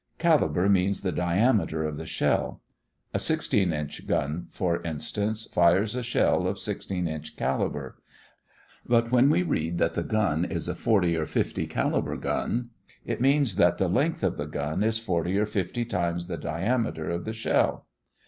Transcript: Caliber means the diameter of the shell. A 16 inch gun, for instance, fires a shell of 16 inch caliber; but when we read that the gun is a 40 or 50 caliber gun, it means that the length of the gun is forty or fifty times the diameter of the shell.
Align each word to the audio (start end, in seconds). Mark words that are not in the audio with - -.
Caliber 0.17 0.67
means 0.67 1.01
the 1.01 1.11
diameter 1.11 1.83
of 1.83 1.95
the 1.97 2.07
shell. 2.07 2.63
A 3.13 3.19
16 3.19 3.71
inch 3.71 4.07
gun, 4.07 4.47
for 4.49 4.81
instance, 4.81 5.45
fires 5.45 5.93
a 5.95 6.01
shell 6.01 6.47
of 6.47 6.57
16 6.57 7.07
inch 7.07 7.35
caliber; 7.37 8.01
but 8.83 9.11
when 9.11 9.29
we 9.29 9.43
read 9.43 9.77
that 9.77 9.91
the 9.91 10.01
gun 10.01 10.43
is 10.43 10.67
a 10.67 10.73
40 10.73 11.15
or 11.17 11.27
50 11.27 11.67
caliber 11.67 12.17
gun, 12.17 12.71
it 13.05 13.21
means 13.21 13.57
that 13.57 13.77
the 13.77 13.87
length 13.87 14.23
of 14.23 14.37
the 14.37 14.47
gun 14.47 14.81
is 14.81 14.97
forty 14.97 15.37
or 15.37 15.45
fifty 15.45 15.85
times 15.85 16.25
the 16.27 16.35
diameter 16.37 17.11
of 17.11 17.23
the 17.23 17.33
shell. 17.33 17.85